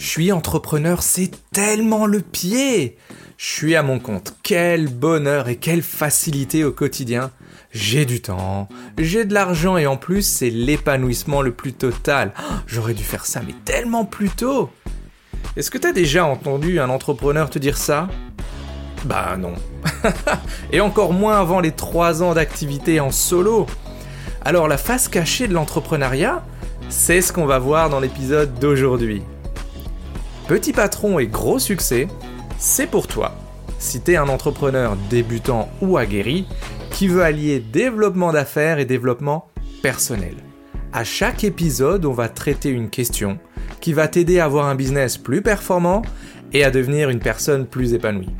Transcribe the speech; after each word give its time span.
Je 0.00 0.06
suis 0.06 0.32
entrepreneur, 0.32 1.02
c'est 1.02 1.30
tellement 1.52 2.06
le 2.06 2.20
pied. 2.20 2.96
Je 3.36 3.44
suis 3.44 3.76
à 3.76 3.82
mon 3.82 3.98
compte. 3.98 4.34
Quel 4.42 4.88
bonheur 4.88 5.50
et 5.50 5.56
quelle 5.56 5.82
facilité 5.82 6.64
au 6.64 6.72
quotidien. 6.72 7.30
J'ai 7.70 8.06
du 8.06 8.22
temps, 8.22 8.70
j'ai 8.96 9.26
de 9.26 9.34
l'argent 9.34 9.76
et 9.76 9.86
en 9.86 9.98
plus 9.98 10.22
c'est 10.22 10.48
l'épanouissement 10.48 11.42
le 11.42 11.52
plus 11.52 11.74
total. 11.74 12.32
Oh, 12.40 12.54
j'aurais 12.66 12.94
dû 12.94 13.04
faire 13.04 13.26
ça 13.26 13.42
mais 13.46 13.54
tellement 13.66 14.06
plus 14.06 14.30
tôt. 14.30 14.70
Est-ce 15.56 15.70
que 15.70 15.76
t'as 15.76 15.92
déjà 15.92 16.24
entendu 16.24 16.80
un 16.80 16.88
entrepreneur 16.88 17.50
te 17.50 17.58
dire 17.58 17.76
ça? 17.76 18.08
Bah 19.04 19.36
non. 19.38 19.52
et 20.72 20.80
encore 20.80 21.12
moins 21.12 21.38
avant 21.38 21.60
les 21.60 21.72
3 21.72 22.22
ans 22.22 22.32
d'activité 22.32 23.00
en 23.00 23.10
solo. 23.10 23.66
Alors 24.46 24.66
la 24.66 24.78
face 24.78 25.08
cachée 25.08 25.46
de 25.46 25.52
l'entrepreneuriat, 25.52 26.42
c'est 26.88 27.20
ce 27.20 27.34
qu'on 27.34 27.44
va 27.44 27.58
voir 27.58 27.90
dans 27.90 28.00
l'épisode 28.00 28.58
d'aujourd'hui. 28.58 29.22
Petit 30.50 30.72
patron 30.72 31.20
et 31.20 31.28
gros 31.28 31.60
succès, 31.60 32.08
c'est 32.58 32.88
pour 32.88 33.06
toi. 33.06 33.36
Si 33.78 34.00
t'es 34.00 34.16
un 34.16 34.28
entrepreneur 34.28 34.96
débutant 35.08 35.68
ou 35.80 35.96
aguerri, 35.96 36.44
qui 36.90 37.06
veut 37.06 37.22
allier 37.22 37.60
développement 37.60 38.32
d'affaires 38.32 38.80
et 38.80 38.84
développement 38.84 39.46
personnel. 39.80 40.34
À 40.92 41.04
chaque 41.04 41.44
épisode, 41.44 42.04
on 42.04 42.12
va 42.12 42.28
traiter 42.28 42.68
une 42.68 42.90
question 42.90 43.38
qui 43.80 43.92
va 43.92 44.08
t'aider 44.08 44.40
à 44.40 44.46
avoir 44.46 44.66
un 44.66 44.74
business 44.74 45.18
plus 45.18 45.40
performant 45.40 46.02
et 46.52 46.64
à 46.64 46.72
devenir 46.72 47.10
une 47.10 47.20
personne 47.20 47.64
plus 47.64 47.94
épanouie. 47.94 48.34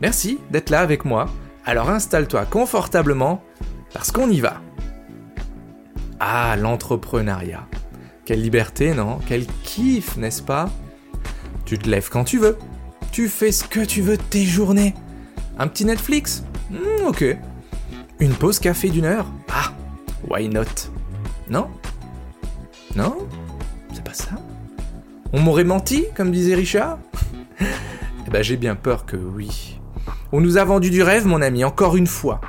Merci 0.00 0.38
d'être 0.50 0.70
là 0.70 0.80
avec 0.80 1.04
moi. 1.04 1.26
Alors 1.66 1.90
installe-toi 1.90 2.46
confortablement 2.46 3.44
parce 3.92 4.10
qu'on 4.10 4.30
y 4.30 4.40
va. 4.40 4.62
Ah, 6.20 6.56
l'entrepreneuriat. 6.58 7.68
Quelle 8.24 8.40
liberté, 8.40 8.94
non? 8.94 9.18
Quel 9.26 9.44
kiff, 9.62 10.16
n'est-ce 10.16 10.40
pas? 10.42 10.70
Tu 11.70 11.78
te 11.78 11.88
lèves 11.88 12.08
quand 12.10 12.24
tu 12.24 12.38
veux. 12.38 12.58
Tu 13.12 13.28
fais 13.28 13.52
ce 13.52 13.62
que 13.62 13.84
tu 13.84 14.02
veux 14.02 14.16
de 14.16 14.22
tes 14.22 14.44
journées. 14.44 14.92
Un 15.56 15.68
petit 15.68 15.84
Netflix 15.84 16.42
hmm, 16.68 17.06
Ok. 17.06 17.24
Une 18.18 18.34
pause 18.34 18.58
café 18.58 18.88
d'une 18.88 19.04
heure 19.04 19.30
Ah, 19.48 19.72
why 20.28 20.48
not? 20.48 20.64
Non? 21.48 21.70
Non? 22.96 23.18
C'est 23.92 24.02
pas 24.02 24.14
ça 24.14 24.30
On 25.32 25.38
m'aurait 25.38 25.62
menti, 25.62 26.06
comme 26.16 26.32
disait 26.32 26.56
Richard? 26.56 26.98
Eh 27.60 28.30
ben 28.30 28.42
j'ai 28.42 28.56
bien 28.56 28.74
peur 28.74 29.06
que 29.06 29.16
oui. 29.16 29.78
On 30.32 30.40
nous 30.40 30.56
a 30.56 30.64
vendu 30.64 30.90
du 30.90 31.04
rêve, 31.04 31.24
mon 31.24 31.40
ami, 31.40 31.62
encore 31.62 31.96
une 31.96 32.08
fois. 32.08 32.40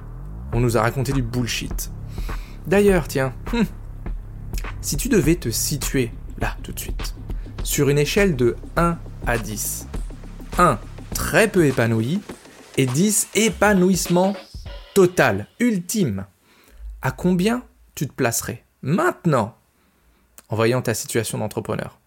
On 0.52 0.60
nous 0.60 0.78
a 0.78 0.82
raconté 0.82 1.14
du 1.14 1.22
bullshit. 1.22 1.92
D'ailleurs, 2.66 3.08
tiens, 3.08 3.34
hum, 3.54 3.66
si 4.82 4.98
tu 4.98 5.10
devais 5.10 5.36
te 5.36 5.50
situer, 5.50 6.12
là, 6.40 6.58
tout 6.64 6.72
de 6.72 6.80
suite, 6.80 7.14
sur 7.64 7.90
une 7.90 8.00
échelle 8.00 8.36
de 8.36 8.56
1 8.78 8.98
à 9.28 9.38
10, 9.38 9.88
1 10.58 10.80
très 11.14 11.50
peu 11.50 11.66
épanoui 11.66 12.22
et 12.78 12.86
10 12.86 13.30
épanouissement 13.36 14.36
total, 14.94 15.48
ultime, 15.60 16.26
à 17.02 17.12
combien 17.12 17.64
tu 17.96 18.08
te 18.08 18.14
placerais 18.14 18.64
maintenant 18.82 19.56
en 20.50 20.56
voyant 20.56 20.82
ta 20.82 20.94
situation 20.94 21.38
d'entrepreneur? 21.38 22.00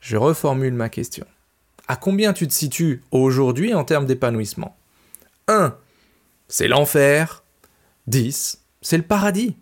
Je 0.00 0.16
reformule 0.16 0.74
ma 0.74 0.88
question. 0.88 1.26
À 1.86 1.96
combien 1.96 2.32
tu 2.32 2.46
te 2.46 2.52
situes 2.52 3.02
aujourd'hui 3.10 3.74
en 3.74 3.84
termes 3.84 4.06
d'épanouissement? 4.06 4.76
1. 5.48 5.76
C'est 6.48 6.68
l'enfer. 6.68 7.42
10. 8.06 8.62
C'est 8.82 8.96
le 8.96 9.02
paradis. 9.02 9.56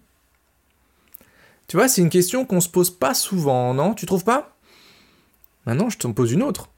Tu 1.68 1.76
vois, 1.76 1.88
c'est 1.88 2.02
une 2.02 2.10
question 2.10 2.44
qu'on 2.44 2.60
se 2.60 2.68
pose 2.68 2.90
pas 2.90 3.14
souvent, 3.14 3.74
non? 3.74 3.94
Tu 3.94 4.06
trouves 4.06 4.24
pas? 4.24 4.55
Maintenant, 5.66 5.90
je 5.90 5.98
t'en 5.98 6.12
pose 6.12 6.32
une 6.32 6.42
autre. 6.42 6.68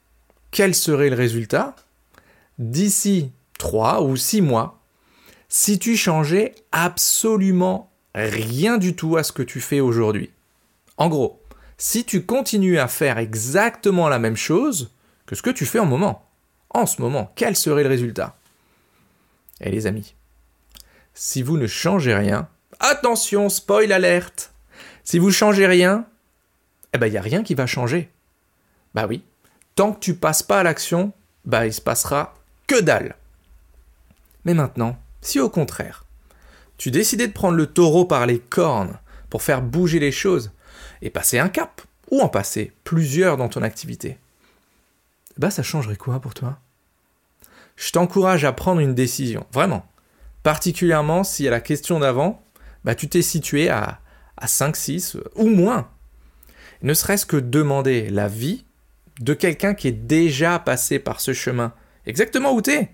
Quel 0.51 0.75
serait 0.75 1.11
le 1.11 1.17
résultat 1.17 1.77
d'ici 2.59 3.31
3 3.59 4.03
ou 4.03 4.17
6 4.17 4.41
mois 4.41 4.81
si 5.49 5.79
tu 5.79 5.97
changeais 5.97 6.55
absolument 6.73 7.93
rien 8.15 8.79
du 8.79 8.97
tout 8.97 9.17
à 9.17 9.23
ce 9.23 9.33
que 9.33 9.43
tu 9.43 9.61
fais 9.61 9.81
aujourd'hui? 9.81 10.31
En 10.97 11.09
gros, 11.09 11.41
si 11.77 12.05
tu 12.05 12.25
continues 12.25 12.79
à 12.79 12.89
faire 12.89 13.19
exactement 13.19 14.09
la 14.09 14.19
même 14.19 14.37
chose 14.37 14.91
que 15.27 15.35
ce 15.35 15.43
que 15.43 15.51
tu 15.51 15.67
fais 15.67 15.79
en 15.79 15.87
moment, 15.87 16.27
en 16.71 16.87
ce 16.87 17.01
moment, 17.01 17.31
quel 17.37 17.57
serait 17.57 17.83
le 17.83 17.89
résultat? 17.89 18.37
Et 19.61 19.69
eh, 19.69 19.71
les 19.71 19.87
amis, 19.87 20.15
si 21.15 21.43
vous 21.43 21.57
ne 21.57 21.67
changez 21.67 22.15
rien, 22.15 22.49
attention, 22.81 23.49
spoil 23.49 23.93
alerte 23.93 24.53
Si 25.05 25.19
vous 25.19 25.31
changez 25.31 25.67
rien, 25.67 26.07
eh 26.95 26.99
ben 26.99 27.07
il 27.07 27.13
n'y 27.13 27.19
a 27.19 27.23
rien 27.23 27.43
qui 27.43 27.55
va 27.55 27.67
changer. 27.67 28.11
Bah 28.99 29.07
oui, 29.09 29.23
tant 29.77 29.93
que 29.93 30.01
tu 30.01 30.15
passes 30.15 30.43
pas 30.43 30.59
à 30.59 30.63
l'action, 30.65 31.13
bah 31.45 31.67
il 31.67 31.73
se 31.73 31.81
passera 31.81 32.35
que 32.67 32.81
dalle. 32.81 33.15
Mais 34.45 34.55
maintenant, 34.55 34.99
si 35.21 35.39
au 35.39 35.49
contraire, 35.49 36.05
tu 36.79 36.91
décidais 36.91 37.29
de 37.29 37.33
prendre 37.33 37.57
le 37.57 37.69
taureau 37.69 38.07
par 38.07 38.27
les 38.27 38.41
cornes 38.41 38.99
pour 39.31 39.43
faire 39.43 39.63
bouger 39.63 40.01
les 40.01 40.11
choses 40.11 40.51
et 41.01 41.11
passer 41.11 41.39
un 41.39 41.49
cap, 41.49 41.81
ou 42.11 42.21
en 42.21 42.29
passer 42.29 42.73
plusieurs 42.83 43.37
dans 43.37 43.49
ton 43.49 43.63
activité, 43.63 44.19
bah 45.37 45.53
ça 45.53 45.63
changerait 45.63 45.95
quoi 45.95 46.19
pour 46.19 46.35
toi? 46.35 46.59
Je 47.77 47.93
t'encourage 47.93 48.45
à 48.45 48.53
prendre 48.53 48.81
une 48.81 48.97
décision, 48.97 49.47
vraiment. 49.53 49.87
Particulièrement 50.43 51.23
si 51.23 51.47
à 51.47 51.53
la 51.53 51.61
question 51.61 52.01
d'avant, 52.01 52.43
bah 52.83 52.97
tu 52.97 53.09
t'es 53.09 53.23
situé 53.23 53.69
à, 53.69 54.01
à 54.37 54.49
5, 54.49 54.75
6 54.75 55.19
ou 55.37 55.47
moins. 55.47 55.89
Ne 56.83 56.95
serait-ce 56.95 57.27
que 57.27 57.37
demander 57.37 58.11
l'avis 58.11 58.65
de 59.21 59.35
quelqu'un 59.35 59.75
qui 59.75 59.89
est 59.89 59.93
déjà 59.93 60.59
passé 60.59 60.99
par 60.99 61.21
ce 61.21 61.33
chemin, 61.33 61.73
exactement 62.07 62.53
où 62.53 62.63
t'es, 62.63 62.91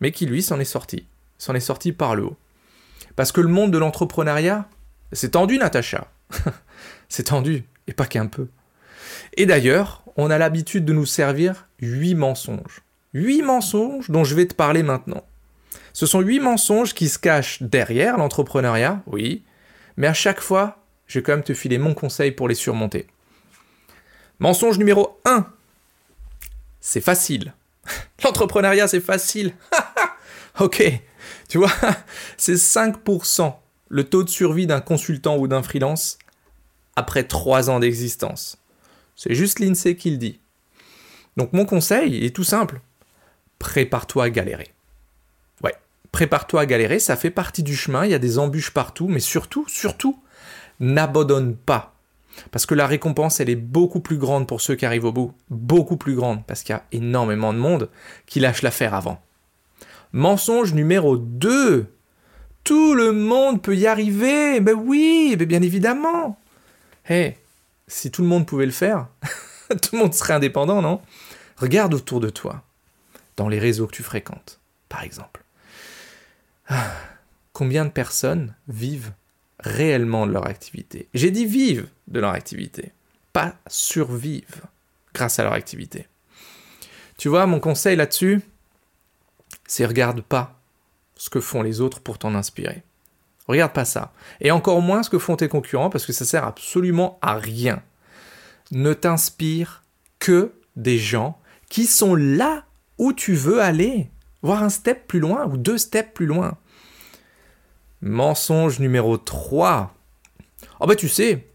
mais 0.00 0.10
qui 0.10 0.26
lui 0.26 0.42
s'en 0.42 0.58
est 0.60 0.64
sorti 0.64 1.06
s'en 1.42 1.54
est 1.54 1.60
sorti 1.60 1.92
par 1.92 2.14
le 2.14 2.24
haut. 2.24 2.36
Parce 3.16 3.32
que 3.32 3.40
le 3.40 3.48
monde 3.48 3.72
de 3.72 3.78
l'entrepreneuriat, 3.78 4.68
c'est 5.12 5.32
tendu, 5.32 5.58
Natacha. 5.58 6.06
c'est 7.08 7.24
tendu, 7.24 7.64
et 7.88 7.92
pas 7.92 8.06
qu'un 8.06 8.26
peu. 8.26 8.46
Et 9.36 9.44
d'ailleurs, 9.44 10.02
on 10.16 10.30
a 10.30 10.38
l'habitude 10.38 10.84
de 10.84 10.92
nous 10.92 11.04
servir 11.04 11.66
huit 11.80 12.14
mensonges. 12.14 12.82
Huit 13.12 13.42
mensonges 13.42 14.08
dont 14.08 14.24
je 14.24 14.34
vais 14.34 14.46
te 14.46 14.54
parler 14.54 14.82
maintenant. 14.82 15.24
Ce 15.92 16.06
sont 16.06 16.20
huit 16.20 16.40
mensonges 16.40 16.94
qui 16.94 17.08
se 17.08 17.18
cachent 17.18 17.62
derrière 17.62 18.16
l'entrepreneuriat, 18.16 19.02
oui, 19.06 19.42
mais 19.96 20.06
à 20.06 20.14
chaque 20.14 20.40
fois, 20.40 20.78
je 21.06 21.18
vais 21.18 21.22
quand 21.22 21.32
même 21.32 21.42
te 21.42 21.54
filer 21.54 21.76
mon 21.76 21.92
conseil 21.92 22.30
pour 22.30 22.48
les 22.48 22.54
surmonter. 22.54 23.08
Mensonge 24.42 24.76
numéro 24.76 25.20
1. 25.24 25.46
C'est 26.80 27.00
facile. 27.00 27.54
L'entrepreneuriat, 28.24 28.88
c'est 28.88 28.98
facile. 28.98 29.54
ok, 30.58 30.82
tu 31.48 31.58
vois, 31.58 31.70
c'est 32.36 32.54
5% 32.54 33.54
le 33.88 34.02
taux 34.02 34.24
de 34.24 34.28
survie 34.28 34.66
d'un 34.66 34.80
consultant 34.80 35.36
ou 35.36 35.46
d'un 35.46 35.62
freelance 35.62 36.18
après 36.96 37.22
3 37.22 37.70
ans 37.70 37.78
d'existence. 37.78 38.58
C'est 39.14 39.36
juste 39.36 39.60
l'INSEE 39.60 39.94
qui 39.94 40.10
le 40.10 40.16
dit. 40.16 40.40
Donc 41.36 41.52
mon 41.52 41.64
conseil 41.64 42.24
est 42.24 42.34
tout 42.34 42.42
simple. 42.42 42.80
Prépare-toi 43.60 44.24
à 44.24 44.30
galérer. 44.30 44.74
Ouais, 45.62 45.76
prépare-toi 46.10 46.62
à 46.62 46.66
galérer, 46.66 46.98
ça 46.98 47.14
fait 47.14 47.30
partie 47.30 47.62
du 47.62 47.76
chemin, 47.76 48.06
il 48.06 48.10
y 48.10 48.14
a 48.14 48.18
des 48.18 48.40
embûches 48.40 48.72
partout, 48.72 49.06
mais 49.06 49.20
surtout, 49.20 49.68
surtout, 49.68 50.20
n'abandonne 50.80 51.54
pas. 51.54 51.91
Parce 52.50 52.66
que 52.66 52.74
la 52.74 52.86
récompense, 52.86 53.40
elle 53.40 53.50
est 53.50 53.56
beaucoup 53.56 54.00
plus 54.00 54.18
grande 54.18 54.46
pour 54.46 54.60
ceux 54.60 54.74
qui 54.74 54.86
arrivent 54.86 55.04
au 55.04 55.12
bout. 55.12 55.32
Beaucoup 55.50 55.96
plus 55.96 56.14
grande, 56.14 56.44
parce 56.46 56.62
qu'il 56.62 56.74
y 56.74 56.78
a 56.78 56.84
énormément 56.92 57.52
de 57.52 57.58
monde 57.58 57.88
qui 58.26 58.40
lâche 58.40 58.62
l'affaire 58.62 58.94
avant. 58.94 59.20
Mensonge 60.12 60.74
numéro 60.74 61.16
2. 61.16 61.86
Tout 62.64 62.94
le 62.94 63.12
monde 63.12 63.62
peut 63.62 63.76
y 63.76 63.86
arriver. 63.86 64.60
Ben 64.60 64.74
oui, 64.74 65.34
ben 65.38 65.48
bien 65.48 65.62
évidemment. 65.62 66.38
Hé, 67.08 67.38
si 67.86 68.10
tout 68.10 68.22
le 68.22 68.28
monde 68.28 68.46
pouvait 68.46 68.66
le 68.66 68.72
faire, 68.72 69.08
tout 69.68 69.94
le 69.94 69.98
monde 69.98 70.14
serait 70.14 70.34
indépendant, 70.34 70.82
non? 70.82 71.00
Regarde 71.56 71.94
autour 71.94 72.20
de 72.20 72.28
toi, 72.28 72.62
dans 73.36 73.48
les 73.48 73.58
réseaux 73.58 73.86
que 73.86 73.96
tu 73.96 74.02
fréquentes, 74.02 74.60
par 74.88 75.02
exemple. 75.02 75.42
Ah, 76.68 76.92
combien 77.52 77.84
de 77.84 77.90
personnes 77.90 78.54
vivent 78.68 79.12
réellement 79.62 80.26
de 80.26 80.32
leur 80.32 80.46
activité 80.46 81.08
J'ai 81.14 81.30
dit 81.30 81.46
vivent 81.46 81.88
de 82.08 82.20
leur 82.20 82.32
activité, 82.32 82.92
pas 83.32 83.54
survivent 83.68 84.62
grâce 85.14 85.38
à 85.38 85.44
leur 85.44 85.52
activité. 85.52 86.06
Tu 87.18 87.28
vois, 87.28 87.46
mon 87.46 87.60
conseil 87.60 87.96
là-dessus, 87.96 88.40
c'est 89.66 89.86
regarde 89.86 90.22
pas 90.22 90.60
ce 91.16 91.30
que 91.30 91.40
font 91.40 91.62
les 91.62 91.80
autres 91.80 92.00
pour 92.00 92.18
t'en 92.18 92.34
inspirer. 92.34 92.82
Regarde 93.46 93.72
pas 93.72 93.84
ça. 93.84 94.12
Et 94.40 94.50
encore 94.50 94.80
moins 94.82 95.02
ce 95.02 95.10
que 95.10 95.18
font 95.18 95.36
tes 95.36 95.48
concurrents 95.48 95.90
parce 95.90 96.06
que 96.06 96.12
ça 96.12 96.24
sert 96.24 96.44
absolument 96.44 97.18
à 97.22 97.34
rien. 97.34 97.82
Ne 98.70 98.94
t'inspire 98.94 99.82
que 100.18 100.52
des 100.76 100.98
gens 100.98 101.38
qui 101.68 101.86
sont 101.86 102.14
là 102.14 102.64
où 102.98 103.12
tu 103.12 103.34
veux 103.34 103.60
aller, 103.60 104.10
voire 104.42 104.62
un 104.62 104.68
step 104.68 105.06
plus 105.06 105.20
loin 105.20 105.46
ou 105.46 105.56
deux 105.56 105.78
steps 105.78 106.14
plus 106.14 106.26
loin. 106.26 106.56
Mensonge 108.02 108.80
numéro 108.80 109.16
3. 109.16 109.94
Oh 110.80 110.86
bah 110.86 110.96
tu 110.96 111.08
sais, 111.08 111.46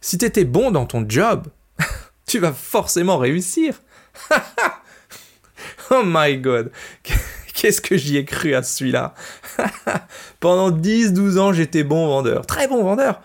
si 0.00 0.18
t'étais 0.18 0.44
bon 0.44 0.72
dans 0.72 0.84
ton 0.84 1.06
job, 1.08 1.46
tu 2.26 2.40
vas 2.40 2.52
forcément 2.52 3.18
réussir. 3.18 3.80
oh 5.90 6.02
my 6.04 6.36
god. 6.38 6.72
Qu'est-ce 7.54 7.80
que 7.80 7.96
j'y 7.96 8.16
ai 8.16 8.24
cru 8.24 8.54
à 8.54 8.64
celui-là? 8.64 9.14
Pendant 10.40 10.76
10-12 10.76 11.38
ans, 11.38 11.52
j'étais 11.52 11.84
bon 11.84 12.08
vendeur. 12.08 12.44
Très 12.44 12.66
bon 12.66 12.82
vendeur. 12.82 13.22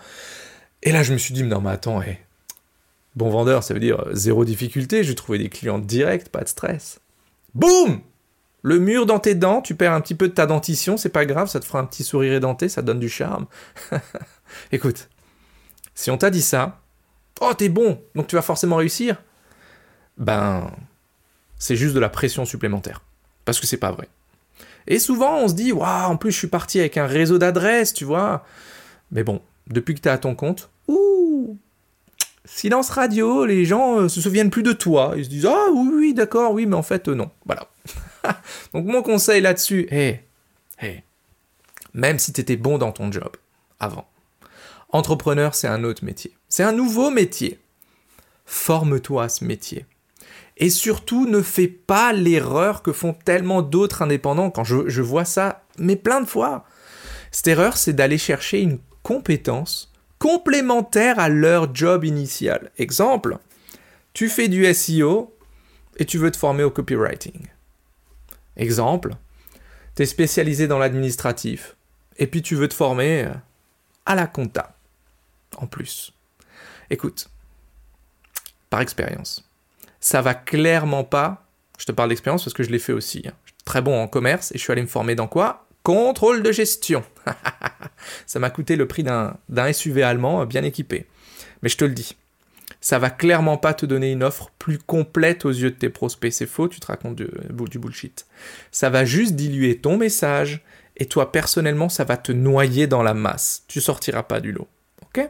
Et 0.84 0.92
là, 0.92 1.02
je 1.02 1.12
me 1.12 1.18
suis 1.18 1.34
dit, 1.34 1.42
non 1.42 1.60
mais 1.60 1.70
attends, 1.70 2.00
hey. 2.00 2.18
bon 3.16 3.30
vendeur, 3.30 3.64
ça 3.64 3.74
veut 3.74 3.80
dire 3.80 4.04
zéro 4.12 4.44
difficulté, 4.44 5.02
j'ai 5.02 5.16
trouvé 5.16 5.38
des 5.38 5.48
clients 5.48 5.80
directs, 5.80 6.28
pas 6.28 6.42
de 6.42 6.48
stress. 6.48 7.00
Boum 7.54 8.00
Le 8.62 8.78
mur 8.78 9.06
dans 9.06 9.18
tes 9.18 9.34
dents, 9.34 9.62
tu 9.62 9.74
perds 9.74 9.92
un 9.92 10.00
petit 10.00 10.14
peu 10.14 10.28
de 10.28 10.34
ta 10.34 10.46
dentition, 10.46 10.96
c'est 10.96 11.08
pas 11.08 11.24
grave, 11.24 11.48
ça 11.48 11.60
te 11.60 11.64
fera 11.64 11.78
un 11.78 11.84
petit 11.84 12.02
sourire 12.02 12.32
édenté, 12.32 12.68
ça 12.68 12.82
donne 12.82 12.98
du 12.98 13.08
charme. 13.08 13.46
Écoute, 14.72 15.08
si 15.94 16.10
on 16.10 16.18
t'a 16.18 16.30
dit 16.30 16.42
ça, 16.42 16.80
oh 17.40 17.54
t'es 17.54 17.68
bon, 17.68 18.02
donc 18.14 18.26
tu 18.26 18.36
vas 18.36 18.42
forcément 18.42 18.76
réussir, 18.76 19.22
ben 20.16 20.70
c'est 21.58 21.76
juste 21.76 21.94
de 21.94 22.00
la 22.00 22.08
pression 22.08 22.44
supplémentaire. 22.44 23.02
Parce 23.44 23.60
que 23.60 23.66
c'est 23.66 23.76
pas 23.76 23.92
vrai. 23.92 24.08
Et 24.86 24.98
souvent 24.98 25.38
on 25.38 25.48
se 25.48 25.54
dit, 25.54 25.70
waouh, 25.70 26.10
en 26.10 26.16
plus 26.16 26.32
je 26.32 26.38
suis 26.38 26.48
parti 26.48 26.80
avec 26.80 26.96
un 26.96 27.06
réseau 27.06 27.38
d'adresses, 27.38 27.94
tu 27.94 28.04
vois. 28.04 28.44
Mais 29.12 29.22
bon, 29.22 29.40
depuis 29.68 29.94
que 29.94 30.00
tu 30.00 30.08
es 30.08 30.12
à 30.12 30.18
ton 30.18 30.34
compte, 30.34 30.70
ouh, 30.88 31.56
silence 32.44 32.90
radio, 32.90 33.44
les 33.44 33.64
gens 33.64 34.00
euh, 34.00 34.08
se 34.08 34.20
souviennent 34.20 34.50
plus 34.50 34.62
de 34.62 34.72
toi. 34.72 35.14
Ils 35.16 35.24
se 35.24 35.30
disent, 35.30 35.46
ah 35.46 35.66
oui, 35.72 35.90
oui, 35.92 36.14
d'accord, 36.14 36.52
oui, 36.52 36.66
mais 36.66 36.76
en 36.76 36.82
fait, 36.82 37.08
euh, 37.08 37.14
non. 37.14 37.30
Voilà. 37.46 37.68
Donc 38.74 38.86
mon 38.86 39.02
conseil 39.02 39.40
là-dessus, 39.40 39.86
hé, 39.90 40.20
hé, 40.82 41.02
même 41.94 42.18
si 42.18 42.32
tu 42.32 42.40
étais 42.40 42.56
bon 42.56 42.78
dans 42.78 42.92
ton 42.92 43.10
job 43.10 43.36
avant, 43.80 44.08
entrepreneur, 44.90 45.54
c'est 45.54 45.68
un 45.68 45.84
autre 45.84 46.04
métier. 46.04 46.32
C'est 46.48 46.62
un 46.62 46.72
nouveau 46.72 47.10
métier. 47.10 47.58
Forme-toi 48.46 49.24
à 49.24 49.28
ce 49.28 49.44
métier. 49.44 49.84
Et 50.56 50.70
surtout, 50.70 51.26
ne 51.26 51.42
fais 51.42 51.68
pas 51.68 52.12
l'erreur 52.12 52.82
que 52.82 52.92
font 52.92 53.12
tellement 53.12 53.62
d'autres 53.62 54.02
indépendants 54.02 54.50
quand 54.50 54.64
je, 54.64 54.88
je, 54.88 55.02
vois 55.02 55.24
ça, 55.24 55.62
mais 55.78 55.94
plein 55.94 56.20
de 56.20 56.26
fois. 56.26 56.64
Cette 57.30 57.48
erreur, 57.48 57.76
c'est 57.76 57.92
d'aller 57.92 58.18
chercher 58.18 58.60
une 58.60 58.78
compétence 59.02 59.92
complémentaire 60.18 61.20
à 61.20 61.28
leur 61.28 61.74
job 61.74 62.04
initial. 62.04 62.72
Exemple, 62.78 63.38
tu 64.12 64.28
fais 64.28 64.48
du 64.48 64.72
SEO 64.74 65.34
et 65.96 66.04
tu 66.04 66.18
veux 66.18 66.30
te 66.30 66.36
former 66.36 66.64
au 66.64 66.70
copywriting. 66.70 67.46
Exemple, 68.58 69.14
tu 69.94 70.02
es 70.02 70.06
spécialisé 70.06 70.66
dans 70.66 70.78
l'administratif 70.78 71.76
et 72.18 72.26
puis 72.26 72.42
tu 72.42 72.56
veux 72.56 72.68
te 72.68 72.74
former 72.74 73.28
à 74.04 74.14
la 74.14 74.26
compta 74.26 74.76
en 75.56 75.66
plus. 75.66 76.12
Écoute, 76.90 77.28
par 78.70 78.80
expérience, 78.80 79.48
ça 80.00 80.22
va 80.22 80.34
clairement 80.34 81.04
pas. 81.04 81.46
Je 81.78 81.86
te 81.86 81.92
parle 81.92 82.08
d'expérience 82.08 82.44
parce 82.44 82.54
que 82.54 82.62
je 82.62 82.70
l'ai 82.70 82.78
fait 82.78 82.92
aussi. 82.92 83.24
Hein. 83.26 83.32
Très 83.64 83.82
bon 83.82 84.00
en 84.00 84.08
commerce 84.08 84.52
et 84.52 84.58
je 84.58 84.62
suis 84.62 84.72
allé 84.72 84.82
me 84.82 84.88
former 84.88 85.14
dans 85.14 85.28
quoi? 85.28 85.66
Contrôle 85.82 86.42
de 86.42 86.52
gestion. 86.52 87.04
ça 88.26 88.38
m'a 88.38 88.50
coûté 88.50 88.76
le 88.76 88.88
prix 88.88 89.04
d'un 89.04 89.72
SUV 89.72 90.02
allemand 90.02 90.44
bien 90.44 90.64
équipé. 90.64 91.06
Mais 91.62 91.68
je 91.68 91.76
te 91.76 91.84
le 91.84 91.92
dis, 91.92 92.16
ça 92.80 92.98
va 92.98 93.10
clairement 93.10 93.56
pas 93.56 93.74
te 93.74 93.86
donner 93.86 94.12
une 94.12 94.22
offre 94.22 94.50
plus 94.58 94.78
complète 94.78 95.44
aux 95.44 95.50
yeux 95.50 95.70
de 95.70 95.76
tes 95.76 95.88
prospects. 95.88 96.32
C'est 96.32 96.46
faux, 96.46 96.68
tu 96.68 96.80
te 96.80 96.86
racontes 96.86 97.16
du, 97.16 97.28
du 97.50 97.78
bullshit. 97.78 98.26
Ça 98.70 98.90
va 98.90 99.04
juste 99.04 99.34
diluer 99.34 99.78
ton 99.78 99.96
message 99.96 100.62
et 100.96 101.06
toi 101.06 101.32
personnellement, 101.32 101.88
ça 101.88 102.04
va 102.04 102.16
te 102.16 102.32
noyer 102.32 102.86
dans 102.86 103.02
la 103.02 103.14
masse. 103.14 103.64
Tu 103.68 103.80
sortiras 103.80 104.22
pas 104.22 104.40
du 104.40 104.52
lot. 104.52 104.68
Ok? 105.02 105.28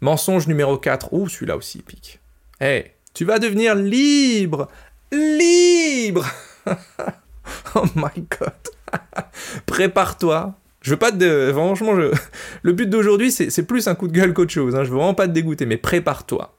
Mensonge 0.00 0.46
numéro 0.48 0.78
4. 0.78 1.12
Ouh, 1.12 1.28
celui-là 1.28 1.56
aussi 1.56 1.82
pique. 1.82 2.20
Hey, 2.60 2.92
tu 3.14 3.24
vas 3.24 3.38
devenir 3.38 3.74
libre 3.74 4.68
Libre 5.10 6.26
Oh 7.74 7.84
my 7.94 8.26
god 8.40 8.52
Prépare-toi. 9.66 10.54
Je 10.82 10.90
veux 10.90 10.98
pas 10.98 11.12
te... 11.12 11.52
Franchement, 11.52 11.96
je... 11.96 12.12
le 12.62 12.72
but 12.72 12.88
d'aujourd'hui, 12.88 13.32
c'est 13.32 13.62
plus 13.64 13.88
un 13.88 13.94
coup 13.94 14.08
de 14.08 14.12
gueule 14.12 14.34
qu'autre 14.34 14.52
chose. 14.52 14.74
Hein. 14.74 14.84
Je 14.84 14.90
veux 14.90 14.96
vraiment 14.96 15.14
pas 15.14 15.26
te 15.26 15.32
dégoûter, 15.32 15.66
mais 15.66 15.76
prépare-toi 15.76 16.54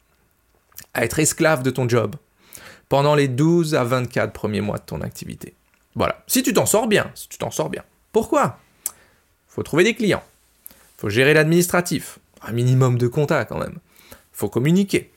à 0.93 1.03
être 1.03 1.19
esclave 1.19 1.63
de 1.63 1.69
ton 1.69 1.87
job 1.87 2.15
pendant 2.89 3.15
les 3.15 3.27
12 3.27 3.75
à 3.75 3.83
24 3.83 4.31
premiers 4.33 4.61
mois 4.61 4.77
de 4.77 4.83
ton 4.83 5.01
activité. 5.01 5.55
Voilà. 5.95 6.23
Si 6.27 6.43
tu 6.43 6.53
t'en 6.53 6.65
sors 6.65 6.87
bien, 6.87 7.11
si 7.15 7.29
tu 7.29 7.37
t'en 7.37 7.51
sors 7.51 7.69
bien. 7.69 7.83
Pourquoi? 8.11 8.59
Faut 9.47 9.63
trouver 9.63 9.83
des 9.83 9.95
clients. 9.95 10.23
Faut 10.97 11.09
gérer 11.09 11.33
l'administratif. 11.33 12.19
Un 12.41 12.51
minimum 12.51 12.97
de 12.97 13.07
contacts 13.07 13.49
quand 13.49 13.59
même. 13.59 13.79
Faut 14.31 14.49
communiquer 14.49 15.13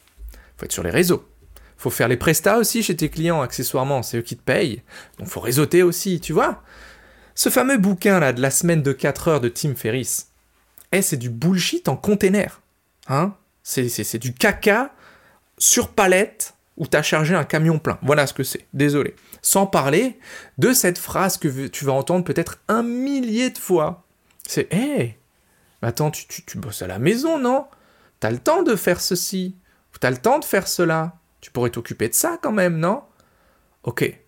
faut 0.56 0.64
être 0.64 0.72
sur 0.72 0.82
les 0.82 0.90
réseaux. 0.90 1.26
Faut 1.76 1.90
faire 1.90 2.08
les 2.08 2.16
prestats 2.16 2.58
aussi 2.58 2.82
chez 2.82 2.96
tes 2.96 3.10
clients, 3.10 3.42
accessoirement, 3.42 4.02
c'est 4.02 4.18
eux 4.18 4.22
qui 4.22 4.36
te 4.36 4.42
payent. 4.42 4.82
Donc 5.18 5.28
faut 5.28 5.40
réseauter 5.40 5.82
aussi, 5.82 6.20
tu 6.20 6.32
vois. 6.32 6.62
Ce 7.36 7.50
fameux 7.50 7.76
bouquin 7.76 8.18
là 8.18 8.32
de 8.32 8.40
la 8.40 8.50
semaine 8.50 8.82
de 8.82 8.92
4 8.92 9.28
heures 9.28 9.40
de 9.42 9.50
Tim 9.50 9.74
Ferriss, 9.74 10.30
eh, 10.90 11.02
c'est 11.02 11.18
du 11.18 11.28
bullshit 11.28 11.86
en 11.86 11.96
container. 11.96 12.62
Hein 13.08 13.34
c'est 13.62 14.18
du 14.18 14.32
caca 14.32 14.90
sur 15.58 15.90
palette 15.90 16.54
où 16.78 16.86
tu 16.86 16.96
as 16.96 17.02
chargé 17.02 17.34
un 17.34 17.44
camion 17.44 17.78
plein. 17.78 17.98
Voilà 18.00 18.26
ce 18.26 18.32
que 18.32 18.42
c'est. 18.42 18.66
Désolé. 18.72 19.14
Sans 19.42 19.66
parler 19.66 20.18
de 20.56 20.72
cette 20.72 20.98
phrase 20.98 21.36
que 21.36 21.66
tu 21.66 21.84
vas 21.84 21.92
entendre 21.92 22.24
peut-être 22.24 22.58
un 22.68 22.82
millier 22.82 23.50
de 23.50 23.58
fois. 23.58 24.04
C'est 24.46 24.72
Hé, 24.72 24.76
hey, 24.76 25.16
attends, 25.82 26.10
tu, 26.10 26.26
tu, 26.26 26.42
tu 26.42 26.56
bosses 26.56 26.80
à 26.80 26.86
la 26.86 26.98
maison, 26.98 27.38
non? 27.38 27.66
T'as 28.18 28.30
le 28.30 28.38
temps 28.38 28.62
de 28.62 28.76
faire 28.76 29.00
ceci. 29.00 29.56
T'as 30.00 30.10
le 30.10 30.16
temps 30.16 30.38
de 30.38 30.44
faire 30.44 30.68
cela. 30.68 31.16
Tu 31.42 31.50
pourrais 31.50 31.70
t'occuper 31.70 32.08
de 32.08 32.14
ça 32.14 32.38
quand 32.40 32.52
même, 32.52 32.78
non? 32.78 33.02
Ok. 33.82 34.25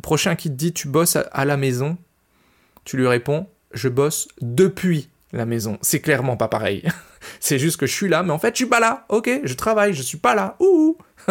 Prochain 0.00 0.34
qui 0.36 0.48
te 0.48 0.54
dit 0.54 0.72
tu 0.72 0.88
bosses 0.88 1.16
à 1.16 1.44
la 1.44 1.56
maison, 1.56 1.96
tu 2.84 2.96
lui 2.96 3.06
réponds 3.06 3.46
je 3.74 3.88
bosse 3.88 4.28
depuis 4.40 5.08
la 5.32 5.46
maison. 5.46 5.78
C'est 5.80 6.00
clairement 6.00 6.36
pas 6.36 6.48
pareil. 6.48 6.82
C'est 7.40 7.58
juste 7.58 7.78
que 7.78 7.86
je 7.86 7.92
suis 7.92 8.08
là, 8.08 8.22
mais 8.22 8.32
en 8.32 8.38
fait, 8.38 8.50
je 8.54 8.58
suis 8.58 8.66
pas 8.66 8.80
là. 8.80 9.06
Ok, 9.08 9.30
je 9.44 9.54
travaille, 9.54 9.94
je 9.94 10.02
suis 10.02 10.18
pas 10.18 10.34
là. 10.34 10.56
Ouh 10.60 10.98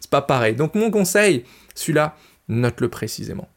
C'est 0.00 0.10
pas 0.10 0.22
pareil. 0.22 0.54
Donc, 0.54 0.76
mon 0.76 0.92
conseil, 0.92 1.44
celui-là, 1.74 2.16
note-le 2.48 2.88
précisément. 2.88 3.48